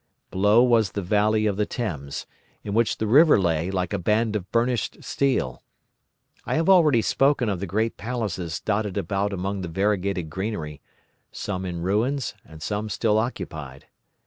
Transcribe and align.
Below 0.31 0.63
was 0.63 0.93
the 0.93 1.03
valley 1.03 1.45
of 1.45 1.57
the 1.57 1.67
Thames, 1.67 2.25
in 2.63 2.73
which 2.73 2.97
the 2.97 3.05
river 3.05 3.39
lay 3.39 3.69
like 3.69 3.93
a 3.93 3.99
band 3.99 4.35
of 4.35 4.51
burnished 4.51 5.03
steel. 5.03 5.61
I 6.43 6.55
have 6.55 6.67
already 6.67 7.03
spoken 7.03 7.49
of 7.49 7.59
the 7.59 7.67
great 7.67 7.97
palaces 7.97 8.59
dotted 8.59 8.97
about 8.97 9.31
among 9.31 9.61
the 9.61 9.67
variegated 9.67 10.27
greenery, 10.31 10.81
some 11.31 11.65
in 11.67 11.81
ruins 11.83 12.33
and 12.43 12.63
some 12.63 12.89
still 12.89 13.19
occupied. 13.19 13.85